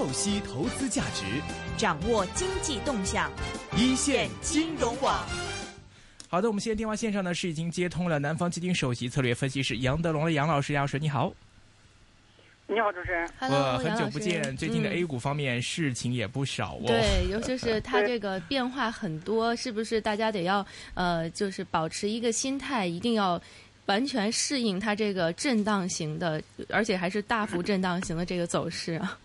[0.00, 1.26] 透析投资价值，
[1.76, 3.30] 掌握经济动向，
[3.76, 5.28] 一线金融网。
[6.26, 11.30] 好的，我们现在电话线上呢是已经接通了南方基金首席策略分析师杨德龙的杨老师，杨老师你好。
[12.66, 13.28] 你好，主持人。
[13.38, 16.84] Hello，很久不见，最近的嗯 A 股方面事情也不少哦。
[16.86, 23.38] 对，尤其是它这个变化很多，是不是大家得要呃，就是保持一个心态，一定要
[23.84, 29.18] 完全适应它这个震荡型的，而且还是大幅震荡型的这个走势啊？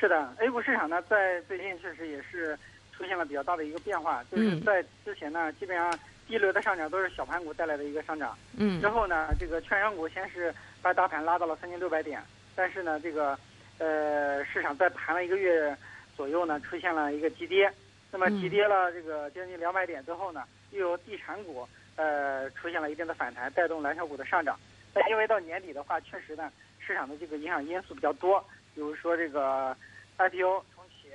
[0.00, 2.58] 是的，A 股市场呢，在最近确实也是
[2.90, 4.64] 出现了比较大的一个变化，就是嗯。
[4.64, 5.92] 在之前呢，基本上
[6.26, 8.80] 第一轮的上涨都是小盘股带来的一个上涨，嗯。
[8.80, 12.18] 之后呢，这个券商股先是把大盘拉到了三千六百点，
[12.56, 13.38] 但是呢，这个
[13.76, 15.76] 呃市场在盘了一个月
[16.16, 17.70] 左右呢，出现了一个急跌，
[18.10, 18.40] 那么嗯。
[18.40, 24.58] 急跌了这个将近两百点之后呢，又有地产股呃出现了一定的反弹，带动蓝筹股的上涨。
[24.94, 28.42] 但因为到年底的话，确实呢，市场的这个影响因素比较多，
[28.74, 29.76] 比如说这个
[30.28, 31.08] IPO 重启，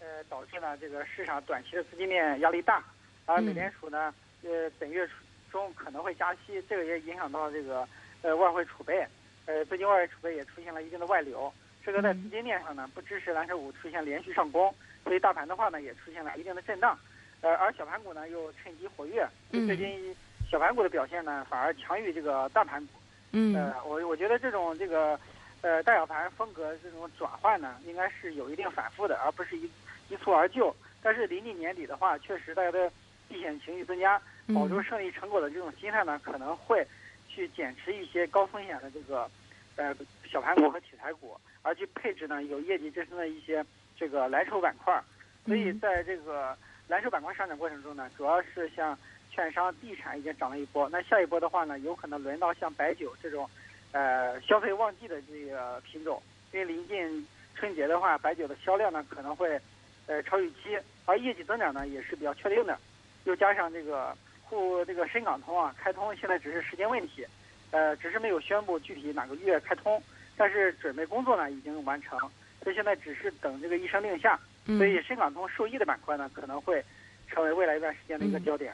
[0.00, 2.84] 呃，导致呢这个市场短期的资金面压力大，
[3.24, 4.12] 而美联储呢，
[4.42, 5.08] 呃，本月
[5.50, 7.88] 中可能会加息，这个也影响到这个
[8.22, 9.06] 呃外汇储备，
[9.46, 11.50] 呃，最近外汇储备也出现了一定的外流，
[11.84, 16.98] 这个在资金面上呢不支持蓝筹股出现连续上攻，所以大盘的话呢也出现了一定的震荡，
[17.40, 20.14] 呃，而小盘股呢又趁机活跃，最近
[20.50, 22.92] 小盘股的表现呢反而强于这个大盘股。
[23.32, 25.18] 嗯呃，我我觉得这种这个，
[25.62, 29.70] 呃，大小盘风格这种转换呢，应该是有一定反复的，而不是一
[30.08, 30.74] 一蹴而就。
[31.02, 32.90] 但是临近年底的话，确实大家的
[33.28, 34.20] 避险情绪增加，
[34.54, 36.86] 保住嗯胜利成果的这种心态呢，可能会
[37.28, 39.30] 去减持一些高风险的这个，
[39.76, 39.94] 呃，
[40.30, 43.64] 小盘股和题材股，而去配置呢有业绩支撑的一些
[43.96, 44.98] 这个蓝筹板块。
[45.46, 46.56] 所以嗯在这个
[46.88, 48.98] 蓝筹板块上涨过程中呢，主要是像
[49.30, 53.48] 券商、地产已经涨了一波，那下一波的话呢，有可能轮到像白酒这种，
[53.92, 59.60] 呃，消费旺季的这个品种，因为临近春节的话，白酒的销量呢可能会，
[60.06, 62.78] 呃，超预期，而业绩增长呢也是比较确定的，
[63.24, 67.26] 又加上这个沪这个深港通啊开通，现在只是时间问题，
[67.70, 70.02] 呃，只是没有宣布具体哪个月开通，
[70.36, 72.18] 但是准备工作呢已经完成，
[72.62, 74.38] 所以现在只是等这个一声令下。
[74.66, 76.84] 嗯所以深港通受益的板块呢，可能会
[77.26, 78.72] 成为未来一段时间的一个嗯焦点。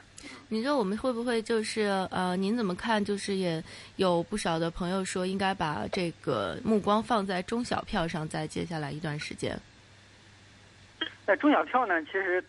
[0.49, 3.03] 你说我们会不会就是呃，您怎么看？
[3.03, 3.62] 就是也
[3.97, 9.59] 有不少的朋友说，应该把这个目光放在中小票上，在接下来一段时间。
[11.26, 12.44] 那中小票呢，其实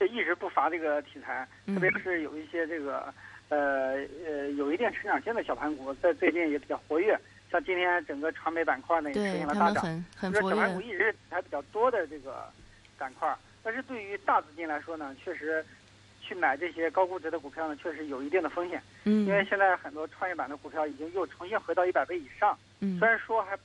[0.00, 3.12] 一直不乏这个题材，嗯特别是有一些这个
[3.48, 7.18] 呃呃有一定成长性的小盘股，在最近也比较活跃。
[7.50, 9.82] 像今天整个传媒板块呢也出现了大涨，
[10.16, 10.80] 很很活就是小盘股。
[10.80, 12.48] 一直是题材比较多的这个
[12.96, 15.64] 板块，但是对于大资金来说呢，确实
[16.30, 22.56] 去买这些高估值的股票呢，确实有一定的风险，嗯因为现在很多创业板的股票已经又重新回到一百倍以上。
[22.78, 23.58] 嗯虽然说还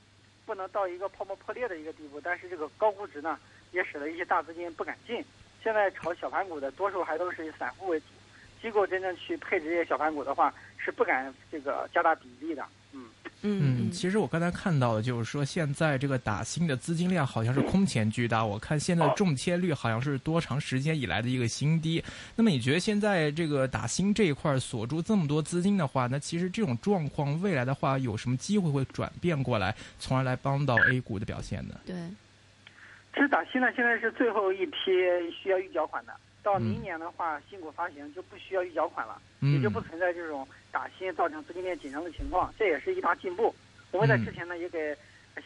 [0.48, 3.40] 不能到一个泡沫破裂的一个地步，但是这个高估值呢，
[3.72, 5.24] 也使得一些大资金不敢进。
[5.64, 8.06] 现在炒小盘股的多数还都是以散户为主，
[8.64, 12.66] 机构真正去配置这些小盘股的话，是不敢这个加大比例的。
[13.41, 18.44] 嗯，其实我刚才看到的就是说，现在这个打新的资金量好像是空前巨大。
[18.44, 22.03] 我看现在中签率好像是多长时间以来的一个新低。
[22.35, 31.79] 那么你觉得现在这个打新这一块锁住这么多资金的话，那其实这种状况未来的话有什么机会会转变过来，从而来帮到 A 股的表现呢？
[31.85, 31.96] 对，
[33.13, 34.75] 其实打新呢，现在是最后一批
[35.31, 39.22] 需要预缴款的，到嗯明年的话，新股发行就不需要预缴款了。
[39.41, 43.56] 嗯也就不存在这种打新造成资金链紧张的情况，这也是一大进步。
[43.91, 44.94] 我们在嗯之前呢也给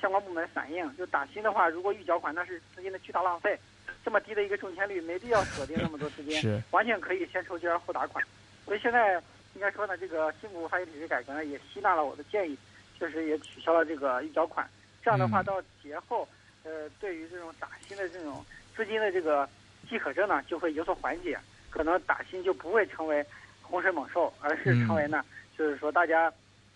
[0.01, 3.55] 相关部门反映，就打新的话，如果预缴款，那是资金的巨大浪费。
[4.03, 6.41] 这么低的一个中签率，没必要锁定那么多资金，
[6.71, 8.25] 完全可以先抽签儿后打款。
[8.65, 9.21] 所以现在
[9.53, 12.57] 应该说呢，这个新股发行体制改革呢，也吸纳了我的建议，
[12.97, 14.67] 确实也取消了这个预缴款。
[15.03, 16.27] 这样的话，嗯到节后，
[16.63, 18.43] 呃，对于这种打新的这种
[18.75, 19.47] 资金的这个
[19.87, 21.37] 饥渴症呢，就会有所缓解，
[21.69, 23.23] 可能打新就不会成为
[23.69, 25.23] 洪水猛兽，而是成为呢，
[25.57, 26.31] 就是说大家，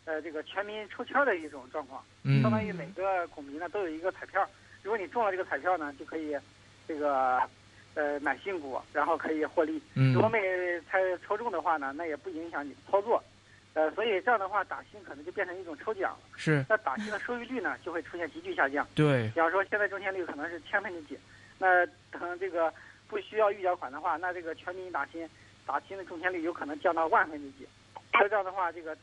[0.06, 4.48] 呃，这个全民抽签儿的一种状况，嗯相当于每个股民呢都有一个彩票，
[4.84, 6.38] 如果你中了这个彩票呢，就可以
[6.88, 7.40] 这个
[7.96, 9.82] 呃买新股，然后可以获利。
[9.96, 10.40] 嗯如果没
[10.90, 13.22] 猜抽中的话呢，那也不影响你的操作。
[13.76, 16.20] 呃，所以这样的话，打新可能就变成一种抽奖了。
[16.36, 18.88] 是那打新的收益率呢，就会出现急剧下降。
[18.94, 21.18] 对比方说，现在中签率可能是千分之几，
[21.58, 22.72] 那等这个
[23.08, 25.28] 不需要预缴款的话，那这个全民打新，
[25.66, 27.68] 打新的中签率有可能降到万分之几。
[28.14, 28.96] 那这样的话，这个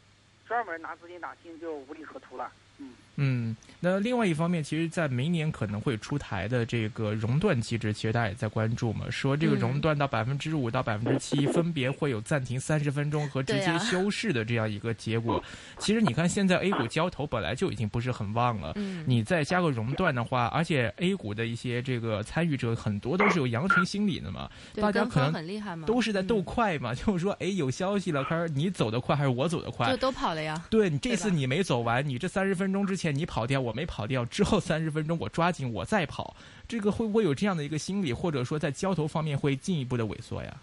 [0.51, 2.51] 专门拿资金打新就无利可图了。
[2.79, 2.91] 嗯
[3.23, 15.43] 嗯，那另外一方面，其实，在明年可能会出台的这个熔断机制，其实大家也在关注嘛，说这个熔断到百分之五到百分之七，分别会有暂停三十分钟和直接休市的这样一个结果。
[15.77, 30.65] 其实你看，现在 A 股交投本来就已经不是很旺了，嗯，你再加个熔断的话，而且 A 股的一些这个参与者很多都是有羊群心理的嘛，大家可能很厉害嘛，都是在斗快嘛，就是说，哎，有消息了，开始你走得快还是我走得快，就都跑了呀。
[30.71, 36.35] 对你这次你没走完，你这三十分钟之前你跑掉，我没跑掉，之后三十分钟我抓紧我再跑，
[36.67, 40.57] 这个会不会有这样的一个心理，或者说在交投方面会进一步的萎缩呀？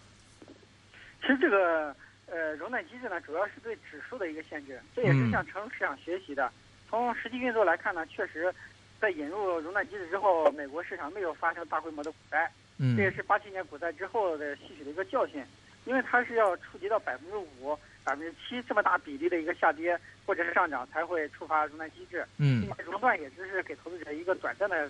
[1.21, 1.95] 其实这个
[2.25, 6.51] 呃熔断机制呢，主要是对指数的一个限制，这也是向成熟市场学习的。
[6.89, 8.53] 从实际运作来看呢，确实，
[8.99, 15.43] 在引入熔断机制之后，美国市场没有发生大规模的股灾，嗯，这也是八七年股灾之后的吸取的一个教训，
[15.85, 17.77] 因为它是要触及到百分之五。
[18.07, 22.25] 百分之七这么大比例的一个下跌或者是上涨才会触发熔断机制。
[22.37, 24.89] 嗯，熔断也只是给投资者一个短暂的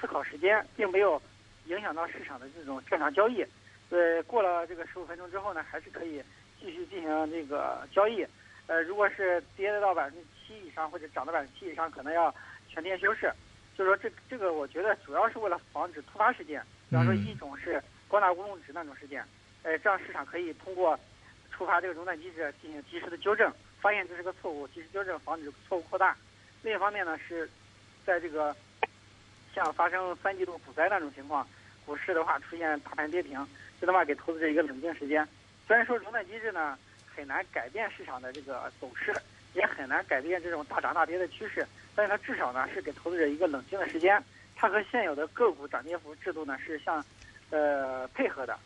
[0.00, 1.20] 思考时间，并没有
[1.66, 3.44] 影响到市场的这种正常交易。
[3.90, 6.22] 呃，过了这个十五分钟之后呢，还是可以
[6.60, 8.24] 继续进行这个交易。
[8.68, 12.32] 呃，如果是跌到百分之七以上或者涨到百分之七以上，可能要
[12.68, 13.28] 全天休市。
[13.76, 19.24] 就是说，这这个我觉得主要是为了防止突发事件，比方说一种是光大乌龙指那种事件，
[19.64, 20.96] 呃，这样市场可以通过。
[21.52, 26.16] 触发这个熔断机制进行及时的纠正，发现这是个错误，及时纠正，防止错误扩大。
[26.62, 27.48] 另一方面呢，是
[28.04, 28.56] 在这个
[29.54, 31.46] 像发生三季度股灾那种情况，
[31.84, 33.46] 股市的话出现大盘跌停，
[33.80, 35.26] 这的话给投资者一个冷静时间。
[35.66, 36.76] 虽然说熔断机制呢
[37.14, 39.14] 很难改变市场的这个走势，
[39.54, 44.20] 也很难改变这种大涨大跌的趋势，但是它至少呢是给投资者一个冷静的时间。
[44.56, 47.04] 它和现有的个股涨跌幅制度呢是相
[47.50, 48.58] 呃配合的，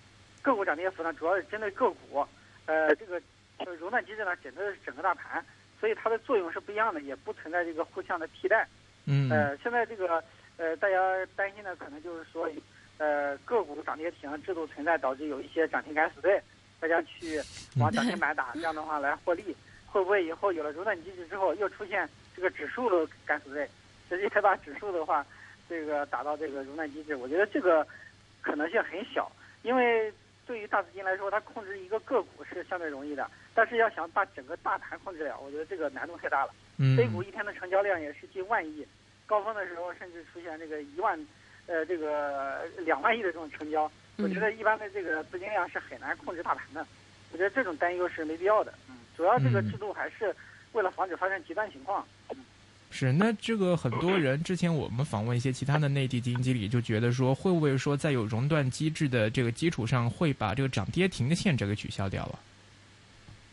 [0.43, 2.27] 个股涨跌幅呢主要是针对个股。
[2.67, 3.21] 呃，这个
[3.59, 5.45] 呃熔断机制呢，针对的是整个大盘，
[5.81, 8.67] 所以它的作用是不一样的，也不存在这个互相的替代。
[9.07, 9.31] 嗯。
[9.31, 10.23] 呃，现在这个
[10.57, 10.97] 呃，大家
[11.37, 12.51] 担心的可能就是说，
[12.99, 16.43] 呃，个股涨跌停制度存在，导致有一些涨停敢死队，
[16.81, 17.41] 大家去
[17.79, 23.69] 往涨停 板打，这样的话来获利，会不会以后有了熔断机制之后，又出现这个指数的敢死队，
[24.09, 25.25] 直接把指数的话，
[25.69, 27.15] 这个打到这个熔断机制？
[27.15, 27.87] 我觉得这个
[28.43, 29.31] 可能性很小，
[29.63, 30.13] 因为。
[30.47, 36.55] 对于大资金来说，它控制一个个股是相对容易的，但是要想把整个大盘控制了，我觉得这个难度太大了。
[36.79, 38.87] 嗯，A 股一天的成交量也是近万亿，
[39.27, 41.19] 高峰的时候甚至出现这个一万，
[41.67, 43.91] 呃，这个两万亿的这种成交。
[44.19, 46.87] 我觉得一般的这个资金量是很难控制大盘的。
[47.33, 48.73] 我觉得这种担忧是没必要的。
[48.89, 50.35] 嗯，主要这个制度还是
[50.73, 52.07] 为了防止发生极端情况。
[52.31, 52.37] 嗯。
[52.97, 62.39] 是，那这个很多人之前我们访问一些其他的内地基金经理，就觉得说，会不会说在有熔断机制的这个基础上，会把这个涨跌停的限制给取消掉了？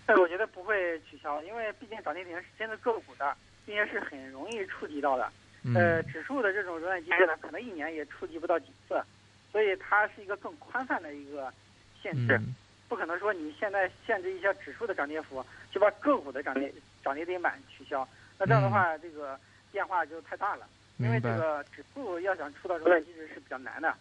[0.05, 3.35] 哎，我觉得不会取消，因为毕竟涨跌停是针对个股的，
[3.65, 5.29] 并且是很容易触及到的。
[5.75, 9.03] 呃，指数的这种熔断机制呢，可能一年也触及不到几次，
[9.51, 11.53] 所以它是一个更宽泛的一个
[12.01, 12.39] 限制，
[12.87, 16.73] 不可能说你现在限制一下指数的涨跌幅，就把个股的涨跌
[17.03, 18.07] 涨跌停板取消。
[18.43, 19.39] 那这样的话，这个
[19.71, 20.65] 变化就太大了，
[20.97, 23.93] 因为这个指数要想触到熔断机制是比较难的，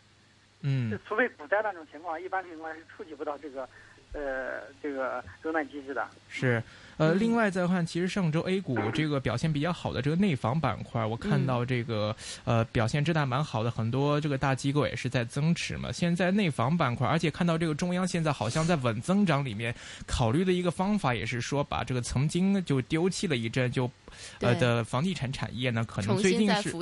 [0.62, 3.68] 嗯，除非股灾那种情况，一般情况是触及不到这个，
[4.12, 6.06] 呃，这个熔断机制的。
[6.28, 6.60] 是。
[6.98, 12.14] 呃，另外再看，其实上周 A 股这个表现比较好的这个内房板块，我看到这个
[12.44, 15.90] 呃表现真的蛮好的，很多这个大机构也是在增持嘛。
[15.90, 19.74] 现在内房板块，而且看到这个中央现在好像在稳增长里面
[20.06, 23.90] 考虑的一个方法，也是说把这个曾经就丢弃了一阵就
[24.38, 26.72] 呃的房地产产业呢，可能最近是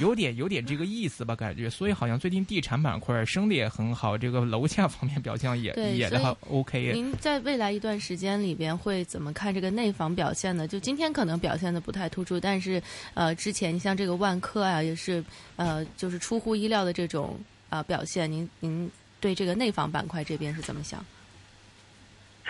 [0.00, 1.70] 有点有点这个意思吧，感觉。
[1.70, 6.92] 所以好像最近地产板块升的也很好，这个楼价方面表现也也的话 OK。
[6.92, 9.70] 您在未来一段时间里边会怎么看这个？
[9.70, 12.82] 内房表现呢，就今天可能表现的不太突出，但是，
[13.14, 18.30] 呃，之前你像这个万科啊，也是，呃，就是出乎意料的这种啊表现。
[18.30, 21.06] 您您对这个内房板块这边是怎么想？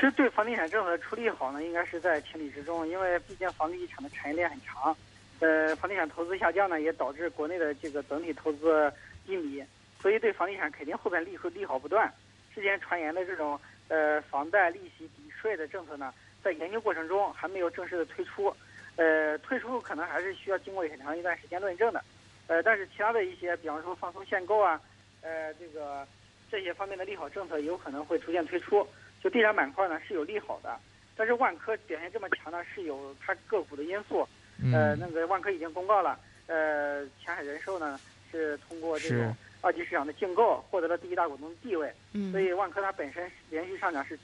[0.01, 4.97] 其实对房地产政策处理好呢，应该是在情理之中，因为毕竟房地产的产业链很长，
[5.41, 8.91] 呃，房地产投资下降呢，也导致国内的这个整体投资
[9.27, 9.63] 低迷，
[10.01, 12.11] 所以对房地产肯定后边利会利好不断。
[12.55, 16.15] 之前传言的这种呃房贷利息抵税的政策呢？
[16.43, 18.51] 在研究过程中还没有正式的推出，
[18.97, 22.03] 呃，推出可能还是需要经过很长一段时间论证的，
[22.47, 24.81] 呃，但是其他的一些，比方说放松限购啊，
[25.21, 26.09] 呃，这个
[26.51, 28.89] 这些方面的利好政策有可能会逐渐推出。
[29.23, 30.77] 就地产板块呢是有利好的，
[31.17, 34.27] 但是万科表现这么强呢是有它个股的因素，
[34.73, 37.99] 呃，那个万科已经公告了，呃，前海人寿呢
[38.31, 41.93] 是通过这种二级市场的竞购获得了第一大股东的地位，
[42.33, 44.19] 所以万科它本身连续上涨是。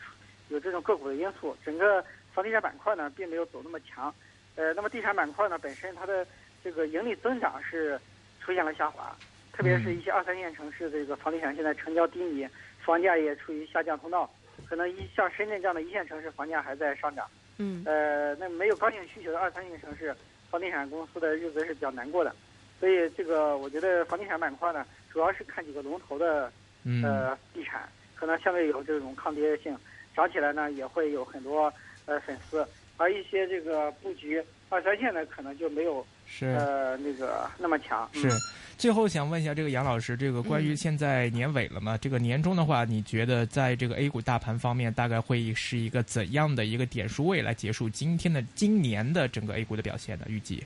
[0.48, 2.00] 有这种个股的因素，整个
[2.32, 4.14] 房地产板块呢并没有走那么强，
[4.54, 6.24] 呃，那么地产板块呢本身它的
[6.62, 8.00] 这个盈利增长是
[8.40, 9.12] 出现了下滑，
[9.52, 12.46] 特别是一些二三线城市的这个房地产现在成交低迷，
[12.78, 14.30] 房价也处于下降通道。
[14.68, 17.26] 可能一像深圳这样的一线城市，房价还在上涨。
[17.58, 20.14] 嗯呃，那没有刚性需求的二三线城市，
[20.50, 22.34] 房地产公司的日子是比较难过的。
[22.78, 26.52] 所以这个我觉得房地产板块呢，主要是看几个龙头的
[26.84, 29.74] 嗯呃地产，可能相对有这种抗跌性，
[30.14, 31.72] 涨起来呢也会有很多
[32.04, 32.66] 呃粉丝，
[32.98, 36.46] 而一些这个布局二三线的可能就没有是。
[36.46, 38.08] 呃那个那么强。
[38.12, 38.32] 是嗯，
[38.76, 41.96] 最后想问一下这个杨老师，这个关于嗯现在年尾了嘛？
[41.98, 50.24] 这个年终的话，你觉得在这个 A 股大盘方面，大概会是一个怎样的一个点数位来结束今天的今年的整个 A 股的表现呢？
[50.28, 50.64] 预计？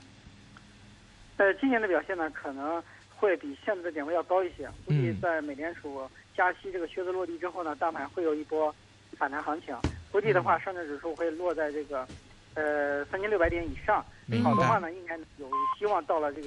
[1.37, 2.81] 呃，今年的表现呢可能
[3.15, 6.01] 会比现在的点位要高一些，估计嗯在美联储
[6.35, 8.73] 加息这个靴子落地之后呢，大盘会有一波
[9.17, 9.75] 反弹行情。
[10.11, 12.07] 估计的话，上证指数会落在这个
[12.53, 14.05] 呃三千六百点以上。
[14.43, 16.39] 好的话呢，应该有希望到了这个。